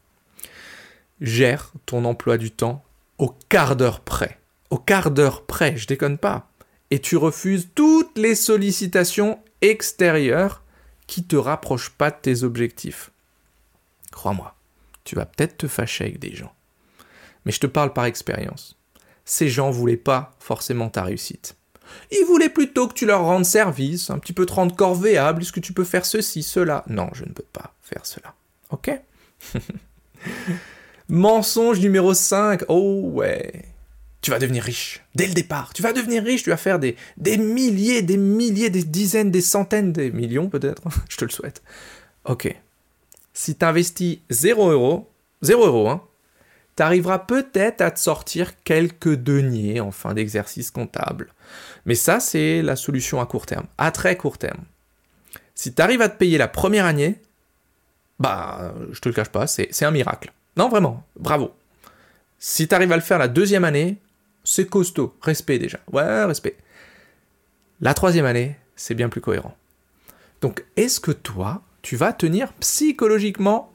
Gère 1.20 1.72
ton 1.86 2.04
emploi 2.04 2.36
du 2.36 2.50
temps 2.50 2.82
au 3.18 3.32
quart 3.48 3.76
d'heure 3.76 4.00
près. 4.00 4.40
Au 4.70 4.78
quart 4.78 5.12
d'heure 5.12 5.46
près, 5.46 5.76
je 5.76 5.86
déconne 5.86 6.18
pas 6.18 6.48
et 6.90 7.00
tu 7.00 7.16
refuses 7.16 7.70
toutes 7.74 8.16
les 8.16 8.34
sollicitations 8.34 9.38
extérieures 9.62 10.62
qui 11.06 11.24
te 11.24 11.36
rapprochent 11.36 11.90
pas 11.90 12.10
de 12.10 12.16
tes 12.20 12.44
objectifs. 12.44 13.10
Crois-moi, 14.14 14.54
tu 15.02 15.16
vas 15.16 15.26
peut-être 15.26 15.58
te 15.58 15.66
fâcher 15.66 16.04
avec 16.04 16.20
des 16.20 16.34
gens. 16.34 16.52
Mais 17.44 17.50
je 17.50 17.58
te 17.58 17.66
parle 17.66 17.92
par 17.92 18.04
expérience. 18.04 18.78
Ces 19.24 19.48
gens 19.48 19.72
voulaient 19.72 19.96
pas 19.96 20.36
forcément 20.38 20.88
ta 20.88 21.02
réussite. 21.02 21.56
Ils 22.12 22.24
voulaient 22.24 22.48
plutôt 22.48 22.86
que 22.86 22.94
tu 22.94 23.06
leur 23.06 23.24
rendes 23.24 23.44
service, 23.44 24.10
un 24.10 24.18
petit 24.20 24.32
peu 24.32 24.46
te 24.46 24.52
rendre 24.52 24.76
corvéable, 24.76 25.42
est-ce 25.42 25.52
que 25.52 25.60
tu 25.60 25.72
peux 25.72 25.84
faire 25.84 26.06
ceci, 26.06 26.44
cela? 26.44 26.84
Non, 26.88 27.10
je 27.12 27.24
ne 27.24 27.32
peux 27.32 27.44
pas 27.52 27.74
faire 27.82 28.06
cela. 28.06 28.34
Ok? 28.70 28.90
Mensonge 31.08 31.80
numéro 31.80 32.14
5. 32.14 32.62
Oh 32.68 33.00
ouais 33.12 33.74
tu 34.22 34.30
vas 34.30 34.38
devenir 34.38 34.62
riche. 34.64 35.04
Dès 35.14 35.26
le 35.26 35.34
départ, 35.34 35.74
tu 35.74 35.82
vas 35.82 35.92
devenir 35.92 36.24
riche, 36.24 36.44
tu 36.44 36.48
vas 36.48 36.56
faire 36.56 36.78
des, 36.78 36.96
des 37.18 37.36
milliers, 37.36 38.00
des 38.00 38.16
milliers, 38.16 38.70
des 38.70 38.82
dizaines, 38.82 39.30
des 39.30 39.42
centaines, 39.42 39.92
des 39.92 40.10
millions 40.10 40.48
peut-être, 40.48 40.80
je 41.10 41.18
te 41.18 41.26
le 41.26 41.30
souhaite. 41.30 41.62
Ok. 42.24 42.56
Si 43.34 43.56
tu 43.56 43.64
investis 43.64 44.20
0 44.30 44.70
euros, 44.70 45.10
0 45.42 45.66
euros, 45.66 45.88
hein, 45.90 46.02
tu 46.76 46.82
arriveras 46.82 47.18
peut-être 47.20 47.80
à 47.80 47.90
te 47.90 48.00
sortir 48.00 48.62
quelques 48.62 49.14
deniers 49.14 49.80
en 49.80 49.90
fin 49.90 50.14
d'exercice 50.14 50.70
comptable. 50.70 51.32
Mais 51.84 51.94
ça, 51.94 52.20
c'est 52.20 52.62
la 52.62 52.76
solution 52.76 53.20
à 53.20 53.26
court 53.26 53.46
terme, 53.46 53.66
à 53.76 53.90
très 53.90 54.16
court 54.16 54.38
terme. 54.38 54.64
Si 55.54 55.74
tu 55.74 55.82
arrives 55.82 56.02
à 56.02 56.08
te 56.08 56.16
payer 56.16 56.38
la 56.38 56.48
première 56.48 56.86
année, 56.86 57.20
bah, 58.18 58.74
je 58.90 59.00
te 59.00 59.08
le 59.08 59.14
cache 59.14 59.28
pas, 59.28 59.46
c'est 59.46 59.84
un 59.84 59.90
miracle. 59.90 60.32
Non, 60.56 60.68
vraiment, 60.68 61.04
bravo. 61.16 61.52
Si 62.38 62.68
tu 62.68 62.74
arrives 62.74 62.92
à 62.92 62.96
le 62.96 63.02
faire 63.02 63.18
la 63.18 63.28
deuxième 63.28 63.64
année, 63.64 63.98
c'est 64.44 64.68
costaud. 64.68 65.16
Respect 65.22 65.58
déjà. 65.58 65.78
Ouais, 65.92 66.24
respect. 66.24 66.56
La 67.80 67.94
troisième 67.94 68.26
année, 68.26 68.56
c'est 68.76 68.94
bien 68.94 69.08
plus 69.08 69.20
cohérent. 69.20 69.56
Donc, 70.40 70.64
est-ce 70.76 71.00
que 71.00 71.10
toi, 71.10 71.62
tu 71.84 71.96
vas 71.96 72.14
tenir 72.14 72.52
psychologiquement 72.54 73.70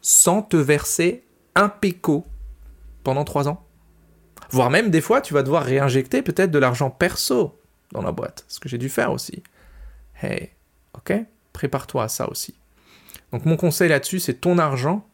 sans 0.00 0.42
te 0.42 0.56
verser 0.56 1.24
un 1.56 1.68
péco 1.68 2.24
pendant 3.02 3.24
trois 3.24 3.48
ans 3.48 3.66
Voire 4.50 4.70
même 4.70 4.90
des 4.90 5.00
fois, 5.00 5.20
tu 5.20 5.34
vas 5.34 5.42
devoir 5.42 5.64
réinjecter 5.64 6.22
peut-être 6.22 6.52
de 6.52 6.58
l'argent 6.58 6.88
perso 6.88 7.60
dans 7.92 8.00
la 8.00 8.12
boîte. 8.12 8.44
Ce 8.48 8.60
que 8.60 8.68
j'ai 8.68 8.78
dû 8.78 8.88
faire 8.88 9.12
aussi. 9.12 9.42
Hey, 10.22 10.50
ok 10.94 11.12
Prépare-toi 11.52 12.04
à 12.04 12.08
ça 12.08 12.30
aussi. 12.30 12.54
Donc 13.32 13.44
mon 13.44 13.56
conseil 13.56 13.88
là-dessus, 13.88 14.20
c'est 14.20 14.40
ton 14.40 14.58
argent, 14.58 15.04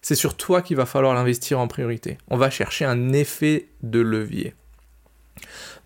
c'est 0.00 0.14
sur 0.14 0.36
toi 0.36 0.62
qu'il 0.62 0.76
va 0.76 0.86
falloir 0.86 1.12
l'investir 1.12 1.58
en 1.58 1.66
priorité. 1.66 2.18
On 2.28 2.36
va 2.36 2.50
chercher 2.50 2.84
un 2.84 3.12
effet 3.12 3.68
de 3.82 3.98
levier. 3.98 4.54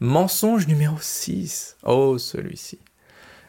Mensonge 0.00 0.66
numéro 0.66 0.98
6. 1.00 1.78
Oh, 1.82 2.18
celui-ci. 2.18 2.78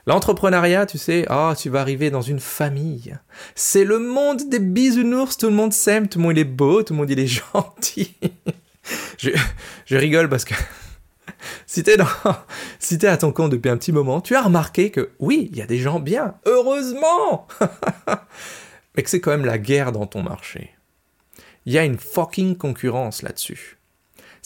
L'entrepreneuriat, 0.07 0.85
tu 0.85 0.97
sais, 0.97 1.25
oh, 1.29 1.51
tu 1.55 1.69
vas 1.69 1.81
arriver 1.81 2.09
dans 2.09 2.21
une 2.21 2.39
famille. 2.39 3.17
C'est 3.55 3.83
le 3.83 3.99
monde 3.99 4.47
des 4.47 4.59
bisounours, 4.59 5.35
tout 5.35 5.47
le 5.47 5.53
monde 5.53 5.73
s'aime, 5.73 6.07
tout 6.07 6.19
le 6.19 6.23
monde 6.23 6.37
est 6.37 6.45
beau, 6.45 6.81
tout 6.81 6.93
le 6.93 6.99
monde 6.99 7.09
il 7.09 7.19
est 7.19 7.27
gentil. 7.53 8.15
je, 9.17 9.95
rigole 9.97 10.29
parce 10.29 10.45
que 10.45 10.53
si 11.65 11.83
t'es 11.83 11.97
dans, 11.97 12.07
si 12.79 12.97
t'es 12.97 13.07
à 13.07 13.17
ton 13.17 13.33
compte 13.33 13.51
depuis 13.51 13.69
un 13.69 13.75
petit 13.75 13.91
moment, 13.91 14.21
tu 14.21 14.33
as 14.33 14.43
remarqué 14.43 14.91
que 14.91 15.09
oui, 15.19 15.49
il 15.51 15.57
y 15.57 15.61
a 15.61 15.65
des 15.67 15.77
gens 15.77 15.99
bien, 15.99 16.35
heureusement, 16.45 17.45
mais 18.95 19.03
que 19.03 19.09
c'est 19.09 19.19
quand 19.19 19.31
même 19.31 19.45
la 19.45 19.57
guerre 19.57 19.91
dans 19.91 20.07
ton 20.07 20.23
marché. 20.23 20.71
Il 21.65 21.73
y 21.73 21.77
a 21.77 21.83
une 21.83 21.97
fucking 21.97 22.55
concurrence 22.55 23.23
là-dessus. 23.23 23.76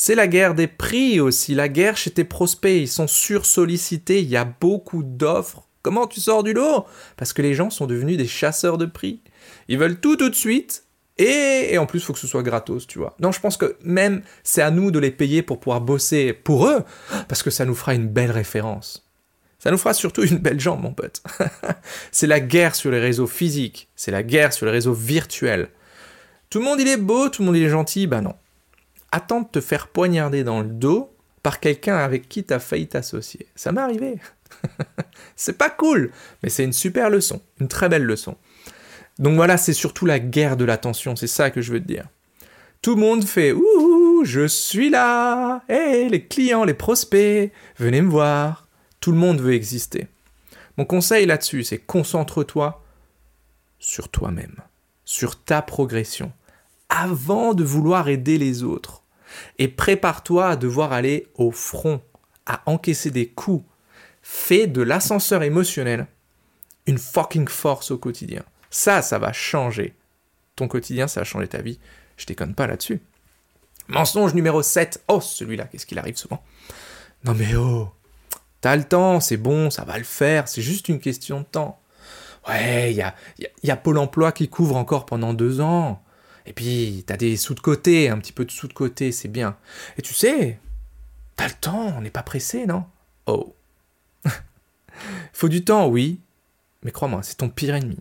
C'est 0.03 0.15
la 0.15 0.25
guerre 0.25 0.55
des 0.55 0.65
prix 0.65 1.19
aussi, 1.19 1.53
la 1.53 1.69
guerre 1.69 1.95
chez 1.95 2.09
tes 2.09 2.23
prospects, 2.23 2.75
ils 2.75 2.87
sont 2.87 3.05
sursollicités, 3.05 4.19
il 4.19 4.29
y 4.29 4.35
a 4.35 4.45
beaucoup 4.45 5.03
d'offres. 5.03 5.67
Comment 5.83 6.07
tu 6.07 6.19
sors 6.19 6.41
du 6.41 6.53
lot? 6.53 6.87
Parce 7.17 7.33
que 7.33 7.43
les 7.43 7.53
gens 7.53 7.69
sont 7.69 7.85
devenus 7.85 8.17
des 8.17 8.25
chasseurs 8.25 8.79
de 8.79 8.87
prix. 8.87 9.21
Ils 9.67 9.77
veulent 9.77 9.99
tout 9.99 10.15
tout 10.15 10.31
de 10.31 10.35
suite, 10.35 10.85
et, 11.19 11.77
en 11.77 11.85
plus, 11.85 11.99
il 11.99 12.01
faut 12.01 12.13
que 12.13 12.19
ce 12.19 12.25
soit 12.25 12.41
gratos, 12.41 12.87
tu 12.87 12.97
vois. 12.97 13.15
Non, 13.19 13.31
je 13.31 13.39
pense 13.39 13.57
que 13.57 13.77
même 13.83 14.23
c'est 14.43 14.63
à 14.63 14.71
nous 14.71 14.89
de 14.89 14.97
les 14.97 15.11
payer 15.11 15.43
pour 15.43 15.59
pouvoir 15.59 15.81
bosser 15.81 16.33
pour 16.33 16.65
eux, 16.65 16.83
parce 17.27 17.43
que 17.43 17.51
ça 17.51 17.65
nous 17.65 17.75
fera 17.75 17.93
une 17.93 18.07
belle 18.07 18.31
référence. 18.31 19.07
Ça 19.59 19.69
nous 19.69 19.77
fera 19.77 19.93
surtout 19.93 20.23
une 20.23 20.39
belle 20.39 20.59
jambe, 20.59 20.81
mon 20.81 20.95
pote. 20.95 21.21
c'est 22.11 22.25
la 22.25 22.39
guerre 22.39 22.73
sur 22.73 22.89
les 22.89 22.99
réseaux 22.99 23.27
physiques, 23.27 23.87
c'est 23.95 24.09
la 24.09 24.23
guerre 24.23 24.51
sur 24.51 24.65
les 24.65 24.71
réseaux 24.71 24.93
virtuels. 24.93 25.69
Tout 26.49 26.57
le 26.57 26.65
monde 26.65 26.79
il 26.79 26.87
est 26.87 26.97
beau, 26.97 27.29
tout 27.29 27.43
le 27.43 27.45
monde 27.45 27.57
il 27.57 27.63
est 27.65 27.69
gentil, 27.69 28.07
bah 28.07 28.21
non. 28.21 28.33
Attends 29.11 29.41
de 29.41 29.47
te 29.47 29.61
faire 29.61 29.87
poignarder 29.87 30.43
dans 30.43 30.61
le 30.61 30.69
dos 30.69 31.13
par 31.43 31.59
quelqu'un 31.59 31.97
avec 31.97 32.29
qui 32.29 32.43
t'as 32.43 32.59
failli 32.59 32.87
t'associer. 32.87 33.47
Ça 33.55 33.71
m'est 33.71 33.81
arrivé. 33.81 34.19
c'est 35.35 35.57
pas 35.57 35.69
cool, 35.69 36.11
mais 36.43 36.49
c'est 36.49 36.63
une 36.63 36.73
super 36.73 37.09
leçon, 37.09 37.41
une 37.59 37.67
très 37.67 37.89
belle 37.89 38.03
leçon. 38.03 38.37
Donc 39.19 39.35
voilà, 39.35 39.57
c'est 39.57 39.73
surtout 39.73 40.05
la 40.05 40.19
guerre 40.19 40.57
de 40.57 40.65
l'attention, 40.65 41.15
c'est 41.15 41.27
ça 41.27 41.51
que 41.51 41.61
je 41.61 41.73
veux 41.73 41.81
te 41.81 41.87
dire. 41.87 42.07
Tout 42.81 42.95
le 42.95 43.01
monde 43.01 43.25
fait 43.25 43.51
Ouh, 43.51 44.23
je 44.23 44.47
suis 44.47 44.89
là 44.89 45.63
Hé, 45.69 46.09
les 46.09 46.25
clients, 46.25 46.63
les 46.63 46.73
prospects, 46.73 47.51
venez 47.77 48.01
me 48.01 48.09
voir. 48.09 48.67
Tout 48.99 49.11
le 49.11 49.17
monde 49.17 49.41
veut 49.41 49.53
exister. 49.53 50.07
Mon 50.77 50.85
conseil 50.85 51.25
là-dessus, 51.25 51.63
c'est 51.63 51.77
concentre-toi 51.77 52.83
sur 53.77 54.09
toi-même, 54.09 54.55
sur 55.05 55.43
ta 55.43 55.61
progression, 55.61 56.31
avant 56.89 57.53
de 57.53 57.63
vouloir 57.63 58.09
aider 58.09 58.37
les 58.37 58.63
autres. 58.63 59.00
Et 59.57 59.67
prépare-toi 59.67 60.49
à 60.49 60.55
devoir 60.55 60.93
aller 60.93 61.27
au 61.35 61.51
front, 61.51 62.01
à 62.45 62.61
encaisser 62.65 63.11
des 63.11 63.27
coups. 63.27 63.65
Fais 64.21 64.67
de 64.67 64.81
l'ascenseur 64.81 65.43
émotionnel 65.43 66.07
une 66.87 66.97
fucking 66.97 67.47
force 67.47 67.91
au 67.91 67.97
quotidien. 67.97 68.43
Ça, 68.69 69.01
ça 69.01 69.19
va 69.19 69.33
changer. 69.33 69.95
Ton 70.55 70.67
quotidien, 70.67 71.07
ça 71.07 71.21
va 71.21 71.23
changer 71.23 71.47
ta 71.47 71.61
vie. 71.61 71.79
Je 72.17 72.25
déconne 72.25 72.55
pas 72.55 72.67
là-dessus. 72.67 73.01
Mensonge 73.87 74.33
numéro 74.33 74.61
7. 74.61 75.03
Oh, 75.07 75.21
celui-là, 75.21 75.65
qu'est-ce 75.65 75.85
qu'il 75.85 75.99
arrive 75.99 76.17
souvent? 76.17 76.43
Non 77.23 77.35
mais 77.35 77.55
oh, 77.55 77.89
t'as 78.61 78.75
le 78.75 78.83
temps, 78.83 79.19
c'est 79.19 79.37
bon, 79.37 79.69
ça 79.69 79.83
va 79.83 79.97
le 79.97 80.03
faire, 80.03 80.47
c'est 80.47 80.61
juste 80.61 80.89
une 80.89 80.99
question 80.99 81.41
de 81.41 81.45
temps. 81.45 81.79
Ouais, 82.47 82.91
il 82.91 82.97
y 82.97 83.01
a, 83.03 83.13
y 83.63 83.69
a 83.69 83.77
Pôle 83.77 83.99
emploi 83.99 84.31
qui 84.31 84.49
couvre 84.49 84.75
encore 84.75 85.05
pendant 85.05 85.35
deux 85.35 85.61
ans. 85.61 86.01
Et 86.45 86.53
puis, 86.53 87.03
t'as 87.05 87.17
des 87.17 87.37
sous 87.37 87.53
de 87.53 87.59
côté, 87.59 88.09
un 88.09 88.17
petit 88.17 88.33
peu 88.33 88.45
de 88.45 88.51
sous 88.51 88.67
de 88.67 88.73
côté, 88.73 89.11
c'est 89.11 89.27
bien. 89.27 89.57
Et 89.97 90.01
tu 90.01 90.13
sais, 90.13 90.59
t'as 91.35 91.47
le 91.47 91.53
temps, 91.53 91.93
on 91.97 92.01
n'est 92.01 92.09
pas 92.09 92.23
pressé, 92.23 92.65
non? 92.65 92.85
Oh. 93.27 93.55
Faut 95.33 95.49
du 95.49 95.63
temps, 95.63 95.87
oui, 95.87 96.19
mais 96.83 96.91
crois-moi, 96.91 97.23
c'est 97.23 97.37
ton 97.37 97.49
pire 97.49 97.75
ennemi. 97.75 97.99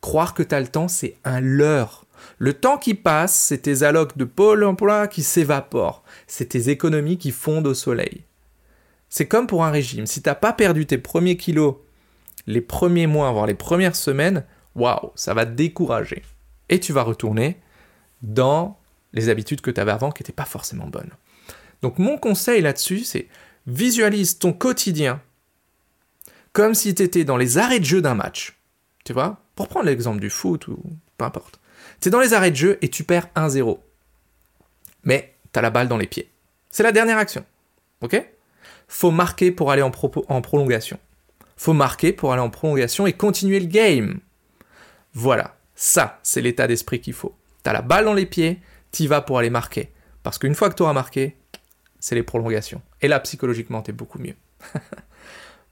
Croire 0.00 0.34
que 0.34 0.42
tu 0.42 0.54
as 0.54 0.60
le 0.60 0.68
temps, 0.68 0.88
c'est 0.88 1.16
un 1.24 1.40
leurre. 1.40 2.04
Le 2.38 2.54
temps 2.54 2.78
qui 2.78 2.94
passe, 2.94 3.34
c'est 3.34 3.58
tes 3.58 3.82
allocs 3.82 4.16
de 4.16 4.24
pôle 4.24 4.64
emploi 4.64 5.08
qui 5.08 5.22
s'évaporent. 5.22 6.04
C'est 6.26 6.50
tes 6.50 6.68
économies 6.70 7.18
qui 7.18 7.30
fondent 7.30 7.66
au 7.66 7.74
soleil. 7.74 8.24
C'est 9.08 9.26
comme 9.26 9.46
pour 9.46 9.64
un 9.64 9.70
régime. 9.70 10.06
Si 10.06 10.22
t'as 10.22 10.34
pas 10.34 10.52
perdu 10.52 10.86
tes 10.86 10.98
premiers 10.98 11.36
kilos 11.36 11.76
les 12.46 12.60
premiers 12.60 13.06
mois, 13.06 13.30
voire 13.32 13.46
les 13.46 13.54
premières 13.54 13.96
semaines, 13.96 14.44
waouh, 14.74 15.10
ça 15.14 15.34
va 15.34 15.46
te 15.46 15.52
décourager. 15.52 16.22
Et 16.68 16.80
tu 16.80 16.92
vas 16.92 17.02
retourner 17.02 17.60
dans 18.22 18.78
les 19.12 19.28
habitudes 19.28 19.60
que 19.60 19.70
tu 19.70 19.80
avais 19.80 19.92
avant 19.92 20.10
qui 20.10 20.22
n'étaient 20.22 20.32
pas 20.32 20.44
forcément 20.44 20.86
bonnes. 20.86 21.12
Donc 21.82 21.98
mon 21.98 22.18
conseil 22.18 22.62
là-dessus, 22.62 23.04
c'est 23.04 23.28
visualise 23.66 24.38
ton 24.38 24.52
quotidien 24.52 25.20
comme 26.52 26.74
si 26.74 26.94
tu 26.94 27.02
étais 27.02 27.24
dans 27.24 27.36
les 27.36 27.58
arrêts 27.58 27.80
de 27.80 27.84
jeu 27.84 28.00
d'un 28.00 28.14
match. 28.14 28.56
Tu 29.04 29.12
vois 29.12 29.40
pour 29.54 29.68
prendre 29.68 29.86
l'exemple 29.86 30.20
du 30.20 30.30
foot 30.30 30.68
ou 30.68 30.78
peu 31.18 31.24
importe. 31.24 31.60
Tu 32.00 32.08
es 32.08 32.10
dans 32.10 32.20
les 32.20 32.32
arrêts 32.32 32.50
de 32.50 32.56
jeu 32.56 32.78
et 32.82 32.88
tu 32.88 33.04
perds 33.04 33.28
1-0. 33.36 33.78
Mais 35.04 35.34
tu 35.52 35.58
as 35.58 35.62
la 35.62 35.70
balle 35.70 35.88
dans 35.88 35.96
les 35.96 36.06
pieds. 36.06 36.30
C'est 36.70 36.82
la 36.82 36.92
dernière 36.92 37.18
action. 37.18 37.44
Ok? 38.00 38.20
Faut 38.88 39.10
marquer 39.10 39.52
pour 39.52 39.70
aller 39.70 39.82
en, 39.82 39.92
en 40.28 40.40
prolongation. 40.40 40.98
Faut 41.56 41.72
marquer 41.72 42.12
pour 42.12 42.32
aller 42.32 42.42
en 42.42 42.50
prolongation 42.50 43.06
et 43.06 43.12
continuer 43.12 43.60
le 43.60 43.66
game. 43.66 44.18
Voilà, 45.12 45.56
ça, 45.74 46.18
c'est 46.22 46.40
l'état 46.40 46.66
d'esprit 46.66 47.00
qu'il 47.00 47.12
faut. 47.12 47.34
Tu 47.62 47.70
as 47.70 47.72
la 47.72 47.82
balle 47.82 48.04
dans 48.04 48.14
les 48.14 48.26
pieds, 48.26 48.60
tu 48.92 49.06
vas 49.06 49.20
pour 49.20 49.38
aller 49.38 49.50
marquer. 49.50 49.92
Parce 50.22 50.38
qu'une 50.38 50.54
fois 50.54 50.70
que 50.70 50.74
tu 50.74 50.82
auras 50.82 50.92
marqué, 50.92 51.36
c'est 51.98 52.14
les 52.14 52.22
prolongations. 52.22 52.82
Et 53.00 53.08
là, 53.08 53.20
psychologiquement, 53.20 53.82
tu 53.82 53.90
es 53.90 53.94
beaucoup 53.94 54.18
mieux. 54.18 54.36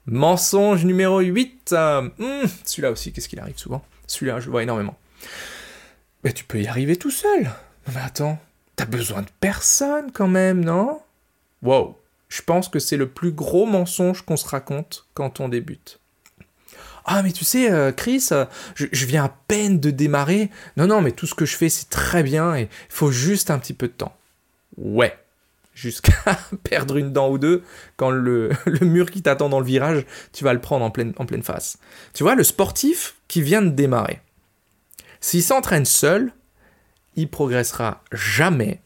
Mensonge 0.05 0.83
numéro 0.85 1.19
8. 1.19 1.71
Euh, 1.73 2.09
hmm, 2.17 2.47
celui-là 2.65 2.91
aussi, 2.91 3.13
qu'est-ce 3.13 3.29
qu'il 3.29 3.39
arrive 3.39 3.57
souvent? 3.57 3.83
Celui-là, 4.07 4.39
je 4.39 4.49
vois 4.49 4.63
énormément. 4.63 4.97
Mais 6.23 6.33
tu 6.33 6.43
peux 6.43 6.61
y 6.61 6.67
arriver 6.67 6.95
tout 6.95 7.11
seul. 7.11 7.49
Mais 7.87 8.01
attends, 8.01 8.39
t'as 8.75 8.85
besoin 8.85 9.21
de 9.21 9.29
personne 9.39 10.11
quand 10.11 10.27
même, 10.27 10.63
non? 10.63 11.01
Wow, 11.61 11.97
je 12.27 12.41
pense 12.41 12.67
que 12.67 12.79
c'est 12.79 12.97
le 12.97 13.09
plus 13.09 13.31
gros 13.31 13.65
mensonge 13.65 14.23
qu'on 14.23 14.37
se 14.37 14.47
raconte 14.47 15.07
quand 15.13 15.39
on 15.39 15.49
débute. 15.49 15.99
Ah 17.05 17.21
mais 17.21 17.31
tu 17.31 17.43
sais, 17.43 17.69
euh, 17.71 17.91
Chris, 17.91 18.29
euh, 18.31 18.45
je, 18.75 19.05
viens 19.05 19.25
à 19.25 19.29
peine 19.29 19.79
de 19.79 19.91
démarrer. 19.91 20.49
Non, 20.77 20.87
non, 20.87 21.01
mais 21.01 21.11
tout 21.11 21.27
ce 21.27 21.35
que 21.35 21.45
je 21.45 21.55
fais, 21.55 21.69
c'est 21.69 21.89
très 21.89 22.23
bien 22.23 22.55
et 22.55 22.61
il 22.61 22.67
faut 22.89 23.11
juste 23.11 23.51
un 23.51 23.59
petit 23.59 23.73
peu 23.73 23.87
de 23.87 23.93
temps. 23.93 24.15
Ouais, 24.77 25.17
jusqu'à 25.73 26.13
perdre 26.63 26.97
une 26.97 27.11
dent 27.11 27.29
ou 27.29 27.37
deux, 27.37 27.63
quand 27.97 28.09
le, 28.11 28.51
mur 28.81 29.11
qui 29.11 29.21
t'attend 29.21 29.49
dans 29.49 29.59
le 29.59 29.65
virage, 29.65 30.05
tu 30.31 30.43
vas 30.43 30.53
le 30.53 30.61
prendre 30.61 30.85
en 30.85 30.91
pleine, 30.91 31.13
en 31.17 31.25
pleine 31.25 31.43
face. 31.43 31.77
Tu 32.13 32.23
vois, 32.23 32.35
le 32.35 32.43
sportif 32.43 33.15
qui 33.27 33.41
vient 33.41 33.61
de 33.61 33.69
démarrer, 33.69 34.21
s'il 35.19 35.43
s'entraîne 35.43 35.85
seul, 35.85 36.31
il 37.15 37.29
progressera 37.29 38.01
jamais 38.11 38.81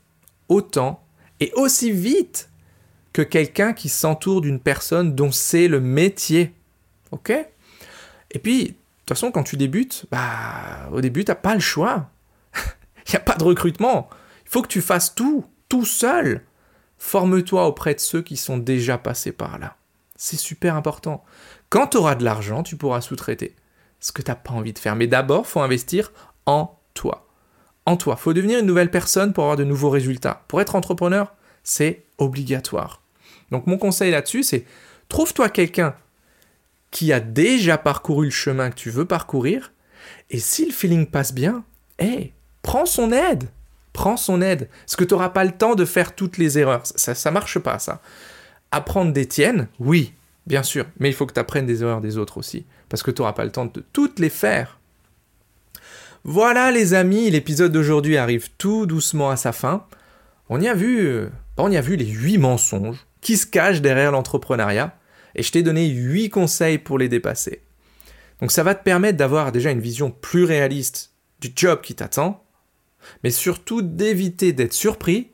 autant 0.50 1.03
et 1.39 1.51
aussi 1.55 1.91
vite 1.91 2.50
que 3.13 3.21
quelqu'un 3.21 3.74
qui 3.74 3.89
s'entoure 3.89 4.41
d'une 4.41 4.59
personne 4.59 5.15
dont 5.15 5.31
c'est 5.31 5.67
le 5.67 5.79
métier. 5.79 6.53
Ok? 7.12 7.33
Et 8.31 8.39
puis, 8.39 8.63
de 8.63 8.67
toute 8.69 9.10
façon, 9.10 9.31
quand 9.31 9.43
tu 9.43 9.57
débutes, 9.57 10.05
bah, 10.12 10.89
au 10.91 11.01
début, 11.01 11.25
t'as 11.25 11.36
pas 11.36 11.53
le 11.53 11.60
choix. 11.60 12.10
Il 13.07 13.12
n'y 13.12 13.15
a 13.15 13.22
pas 13.22 13.36
de 13.36 13.43
recrutement. 13.43 14.10
Il 14.46 14.50
faut 14.50 14.62
que 14.62 14.67
tu 14.67 14.81
fasses 14.81 15.15
tout, 15.15 15.46
tout 15.69 15.86
seul. 15.86 16.43
Forme-toi 16.98 17.67
auprès 17.67 17.93
de 17.93 18.00
ceux 18.00 18.22
qui 18.22 18.38
sont 18.38 18.57
déjà 18.57 18.98
passés 18.98 19.31
par 19.31 19.60
là. 19.60 19.77
C'est 20.15 20.38
super 20.38 20.75
important. 20.75 21.24
Quand 21.69 21.88
tu 21.88 21.98
auras 21.98 22.15
de 22.15 22.24
l'argent, 22.24 22.63
tu 22.63 22.75
pourras 22.75 23.01
sous-traiter 23.01 23.55
ce 24.00 24.12
que 24.12 24.22
tu 24.22 24.31
n'as 24.31 24.36
pas 24.36 24.53
envie 24.53 24.74
de 24.74 24.79
faire. 24.79 24.96
Mais 24.96 25.07
d'abord, 25.07 25.48
faut 25.48 25.62
investir 25.62 26.12
en 26.46 26.77
toi. 26.93 27.27
En 27.86 27.96
toi. 27.98 28.15
faut 28.15 28.34
devenir 28.34 28.60
une 28.60 28.65
nouvelle 28.65 28.91
personne 28.91 29.31
pour 29.31 29.46
avoir 29.46 29.57
de 29.57 29.63
nouveaux 29.63 29.89
résultats. 29.89 30.43
Pour 30.48 30.60
être 30.60 30.75
entrepreneur, 30.75 31.34
c'est 31.63 32.05
obligatoire. 32.17 33.01
Donc 33.51 33.67
mon 33.67 33.77
conseil 33.77 34.12
là-dessus, 34.12 34.43
c'est 34.43 34.65
trouve-toi 35.07 35.50
quelqu'un 35.50 35.96
qui 36.91 37.13
a 37.13 37.20
déjà 37.20 37.77
parcouru 37.77 38.25
le 38.25 38.32
chemin 38.32 38.70
que 38.70 38.75
tu 38.75 38.89
veux 38.89 39.06
parcourir, 39.06 39.74
et 40.29 40.39
si 40.39 40.65
le 40.65 40.72
feeling 40.72 41.06
passe 41.06 41.34
bien, 41.34 41.63
hé, 42.00 42.34
prends 42.62 42.86
son 42.86 43.12
aide 43.12 43.50
prends 43.98 44.15
son 44.15 44.41
aide. 44.41 44.70
Parce 44.86 44.96
que 44.96 45.03
tu 45.03 45.13
n'auras 45.13 45.29
pas 45.29 45.44
le 45.44 45.51
temps 45.51 45.75
de 45.75 45.84
faire 45.84 46.15
toutes 46.15 46.38
les 46.38 46.60
erreurs. 46.60 46.84
Ça 46.86 47.13
ne 47.29 47.34
marche 47.34 47.58
pas, 47.60 47.79
ça. 47.79 48.00
Apprendre 48.72 49.12
des 49.12 49.25
tiennes, 49.25 49.67
oui, 49.79 50.13
bien 50.46 50.62
sûr. 50.62 50.86
Mais 51.00 51.10
il 51.10 51.13
faut 51.13 51.25
que 51.25 51.34
tu 51.34 51.39
apprennes 51.39 51.65
des 51.65 51.82
erreurs 51.82 52.00
des 52.00 52.17
autres 52.17 52.38
aussi. 52.38 52.65
Parce 52.89 53.01
que 53.01 53.12
tu 53.12 53.22
n'auras 53.22 53.34
pas 53.34 53.44
le 53.44 53.51
temps 53.51 53.65
de 53.65 53.84
toutes 53.91 54.20
les 54.20 54.29
faire. 54.29 54.79
Voilà 56.24 56.72
les 56.72 56.94
amis, 56.94 57.29
l'épisode 57.32 57.72
d'aujourd'hui 57.72 58.17
arrive 58.17 58.50
tout 58.58 58.86
doucement 58.86 59.32
à 59.32 59.36
sa 59.36 59.51
fin. 59.51 59.86
On 60.50 60.62
y 60.62 60.67
a 60.67 60.74
vu, 60.74 61.00
euh, 61.00 61.29
on 61.58 61.72
y 61.72 61.77
a 61.77 61.82
vu 61.82 61.96
les 61.96 62.06
8 62.06 62.38
mensonges 62.38 63.06
qui 63.22 63.36
se 63.36 63.48
cachent 63.48 63.82
derrière 63.82 64.12
l'entrepreneuriat. 64.12 64.96
Et 65.38 65.44
je 65.44 65.51
t'ai 65.51 65.63
donné 65.63 65.88
8 65.88 66.29
conseils 66.29 66.77
pour 66.77 66.98
les 66.98 67.10
dépasser. 67.10 67.62
Donc 68.41 68.51
ça 68.51 68.63
va 68.63 68.75
te 68.75 68.84
permettre 68.84 69.17
d'avoir 69.17 69.51
déjà 69.51 69.72
une 69.72 69.79
vision 69.79 70.12
plus 70.12 70.44
réaliste 70.44 71.12
du 71.39 71.51
job 71.56 71.82
qui 71.82 71.96
t'attend 71.96 72.44
mais 73.24 73.32
surtout 73.32 73.82
d'éviter 73.82 74.53
d'être 74.53 74.74
surpris 74.74 75.29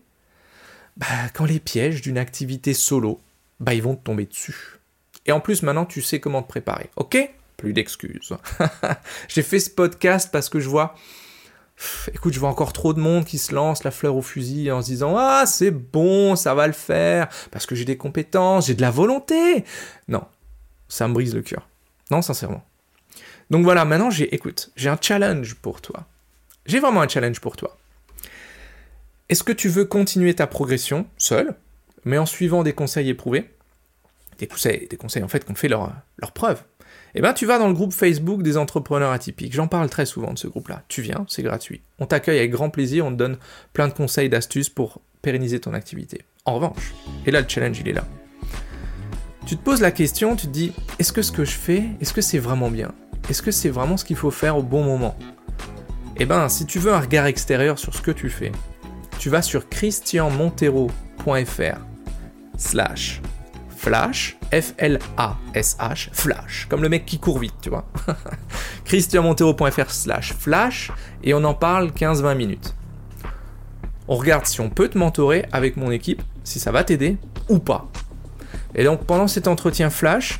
bah, 0.97 1.07
quand 1.33 1.45
les 1.45 1.59
pièges 1.59 2.01
d'une 2.01 2.17
activité 2.17 2.73
solo, 2.73 3.19
bah, 3.59 3.73
ils 3.73 3.81
vont 3.81 3.95
te 3.95 4.03
tomber 4.03 4.25
dessus. 4.25 4.79
Et 5.25 5.31
en 5.31 5.39
plus, 5.39 5.63
maintenant, 5.63 5.85
tu 5.85 6.01
sais 6.01 6.19
comment 6.19 6.43
te 6.43 6.49
préparer. 6.49 6.89
Ok? 6.97 7.17
Plus 7.57 7.73
d'excuses. 7.73 8.33
J'ai 9.27 9.41
fait 9.41 9.59
ce 9.59 9.69
podcast 9.69 10.29
parce 10.31 10.49
que 10.49 10.59
je 10.59 10.69
vois 10.69 10.95
écoute, 12.13 12.33
je 12.33 12.39
vois 12.39 12.49
encore 12.49 12.73
trop 12.73 12.93
de 12.93 12.99
monde 12.99 13.25
qui 13.25 13.37
se 13.37 13.53
lance 13.53 13.83
la 13.83 13.91
fleur 13.91 14.15
au 14.15 14.21
fusil 14.21 14.71
en 14.71 14.81
se 14.81 14.87
disant 14.87 15.15
Ah, 15.17 15.45
c'est 15.45 15.71
bon, 15.71 16.35
ça 16.35 16.53
va 16.53 16.67
le 16.67 16.73
faire, 16.73 17.29
parce 17.51 17.65
que 17.65 17.75
j'ai 17.75 17.85
des 17.85 17.97
compétences, 17.97 18.67
j'ai 18.67 18.75
de 18.75 18.81
la 18.81 18.91
volonté. 18.91 19.63
Non, 20.07 20.23
ça 20.87 21.07
me 21.07 21.13
brise 21.13 21.35
le 21.35 21.41
cœur. 21.41 21.67
Non, 22.11 22.21
sincèrement. 22.21 22.63
Donc 23.49 23.63
voilà, 23.63 23.85
maintenant, 23.85 24.09
j'ai, 24.09 24.29
j'ai 24.75 24.89
un 24.89 24.97
challenge 24.99 25.55
pour 25.55 25.81
toi. 25.81 26.05
J'ai 26.65 26.79
vraiment 26.79 27.01
un 27.01 27.07
challenge 27.07 27.39
pour 27.39 27.57
toi. 27.57 27.77
Est-ce 29.29 29.43
que 29.43 29.51
tu 29.51 29.69
veux 29.69 29.85
continuer 29.85 30.33
ta 30.33 30.47
progression 30.47 31.05
seul, 31.17 31.55
mais 32.05 32.17
en 32.17 32.25
suivant 32.25 32.63
des 32.63 32.73
conseils 32.73 33.09
éprouvés 33.09 33.49
des 34.37 34.47
conseils, 34.97 35.23
en 35.23 35.27
fait 35.27 35.45
qui 35.45 35.51
ont 35.51 35.55
fait 35.55 35.67
leur, 35.67 35.91
leur 36.17 36.31
preuve? 36.31 36.63
Eh 37.15 37.21
ben, 37.21 37.33
tu 37.33 37.45
vas 37.45 37.59
dans 37.59 37.67
le 37.67 37.73
groupe 37.73 37.93
Facebook 37.93 38.41
des 38.41 38.57
entrepreneurs 38.57 39.11
atypiques. 39.11 39.53
J'en 39.53 39.67
parle 39.67 39.89
très 39.89 40.05
souvent 40.05 40.33
de 40.33 40.39
ce 40.39 40.47
groupe-là. 40.47 40.83
Tu 40.87 41.01
viens, 41.01 41.25
c'est 41.27 41.43
gratuit. 41.43 41.81
On 41.99 42.05
t'accueille 42.05 42.39
avec 42.39 42.51
grand 42.51 42.69
plaisir, 42.69 43.05
on 43.05 43.11
te 43.11 43.15
donne 43.15 43.37
plein 43.73 43.87
de 43.87 43.93
conseils, 43.93 44.29
d'astuces 44.29 44.69
pour 44.69 45.01
pérenniser 45.21 45.59
ton 45.59 45.73
activité. 45.73 46.21
En 46.45 46.55
revanche, 46.55 46.93
et 47.25 47.31
là 47.31 47.41
le 47.41 47.47
challenge 47.47 47.79
il 47.79 47.87
est 47.87 47.93
là. 47.93 48.05
Tu 49.45 49.57
te 49.57 49.63
poses 49.63 49.81
la 49.81 49.91
question, 49.91 50.35
tu 50.35 50.47
te 50.47 50.51
dis, 50.51 50.73
est-ce 50.99 51.13
que 51.13 51.21
ce 51.21 51.31
que 51.31 51.45
je 51.45 51.51
fais, 51.51 51.83
est-ce 52.01 52.13
que 52.13 52.21
c'est 52.21 52.39
vraiment 52.39 52.71
bien? 52.71 52.93
Est-ce 53.29 53.41
que 53.41 53.51
c'est 53.51 53.69
vraiment 53.69 53.97
ce 53.97 54.05
qu'il 54.05 54.15
faut 54.15 54.31
faire 54.31 54.57
au 54.57 54.63
bon 54.63 54.83
moment? 54.83 55.15
Eh 56.17 56.25
ben, 56.25 56.49
si 56.49 56.65
tu 56.65 56.79
veux 56.79 56.93
un 56.93 56.99
regard 56.99 57.25
extérieur 57.25 57.79
sur 57.79 57.93
ce 57.93 58.01
que 58.01 58.11
tu 58.11 58.29
fais, 58.29 58.51
tu 59.19 59.29
vas 59.29 59.41
sur 59.41 59.69
christianmontero.fr 59.69 61.79
slash 62.57 63.21
Flash, 63.83 64.37
F-L-A-S-H, 64.53 66.07
Flash, 66.13 66.67
comme 66.69 66.83
le 66.83 66.87
mec 66.87 67.05
qui 67.05 67.19
court 67.19 67.39
vite, 67.39 67.55
tu 67.61 67.69
vois. 67.69 67.85
christianmontero.fr 68.85 69.91
slash 69.91 70.31
Flash, 70.31 70.89
et 71.21 71.33
on 71.33 71.43
en 71.43 71.53
parle 71.53 71.89
15-20 71.89 72.37
minutes. 72.37 72.75
On 74.07 74.15
regarde 74.15 74.45
si 74.45 74.61
on 74.61 74.69
peut 74.69 74.87
te 74.87 74.97
mentorer 74.97 75.45
avec 75.51 75.75
mon 75.75 75.91
équipe, 75.91 76.21
si 76.45 76.61
ça 76.61 76.71
va 76.71 76.85
t'aider 76.85 77.17
ou 77.49 77.59
pas. 77.59 77.89
Et 78.73 78.85
donc 78.85 79.03
pendant 79.03 79.27
cet 79.27 79.49
entretien 79.49 79.89
Flash, 79.89 80.39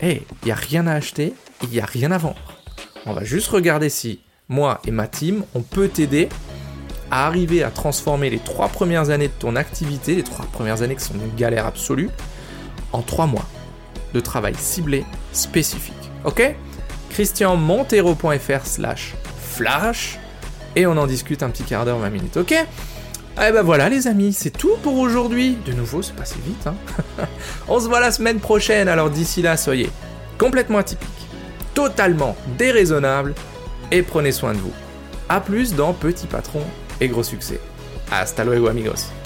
il 0.00 0.22
n'y 0.44 0.52
a 0.52 0.54
rien 0.54 0.86
à 0.86 0.92
acheter, 0.92 1.34
il 1.64 1.70
n'y 1.70 1.80
a 1.80 1.84
rien 1.84 2.12
à 2.12 2.18
vendre. 2.18 2.62
On 3.06 3.12
va 3.12 3.24
juste 3.24 3.48
regarder 3.48 3.88
si 3.88 4.20
moi 4.48 4.80
et 4.86 4.92
ma 4.92 5.08
team, 5.08 5.42
on 5.56 5.62
peut 5.62 5.88
t'aider 5.88 6.28
à 7.10 7.26
arriver 7.26 7.64
à 7.64 7.72
transformer 7.72 8.30
les 8.30 8.38
trois 8.38 8.68
premières 8.68 9.10
années 9.10 9.26
de 9.26 9.32
ton 9.36 9.56
activité, 9.56 10.14
les 10.14 10.22
trois 10.22 10.46
premières 10.46 10.82
années 10.82 10.94
qui 10.94 11.02
sont 11.02 11.14
une 11.14 11.34
galère 11.34 11.66
absolue, 11.66 12.10
en 12.92 13.02
3 13.02 13.26
mois 13.26 13.46
de 14.14 14.20
travail 14.20 14.54
ciblé 14.56 15.04
spécifique. 15.32 15.94
Ok? 16.24 16.54
christianmontero.fr 17.10 18.66
slash 18.66 19.14
flash 19.40 20.18
et 20.76 20.86
on 20.86 20.96
en 20.96 21.06
discute 21.06 21.42
un 21.42 21.50
petit 21.50 21.64
quart 21.64 21.84
d'heure, 21.84 21.98
20 21.98 22.10
minutes, 22.10 22.36
ok? 22.36 22.52
Eh 22.52 23.52
ben 23.52 23.62
voilà 23.62 23.88
les 23.88 24.06
amis, 24.06 24.32
c'est 24.32 24.50
tout 24.50 24.76
pour 24.82 24.98
aujourd'hui. 24.98 25.56
De 25.64 25.72
nouveau, 25.72 26.02
c'est 26.02 26.14
passé 26.14 26.36
vite. 26.44 26.66
Hein 26.66 26.74
on 27.68 27.80
se 27.80 27.86
voit 27.86 28.00
la 28.00 28.10
semaine 28.10 28.40
prochaine, 28.40 28.88
alors 28.88 29.10
d'ici 29.10 29.42
là, 29.42 29.56
soyez 29.56 29.90
complètement 30.38 30.78
atypique, 30.78 31.08
totalement 31.74 32.36
déraisonnable 32.56 33.34
et 33.90 34.02
prenez 34.02 34.32
soin 34.32 34.52
de 34.52 34.58
vous. 34.58 34.72
A 35.28 35.40
plus 35.40 35.74
dans 35.74 35.92
Petit 35.92 36.26
Patron 36.26 36.62
et 37.00 37.08
Gros 37.08 37.22
Succès. 37.22 37.60
Hasta 38.10 38.44
luego 38.44 38.68
amigos. 38.68 39.17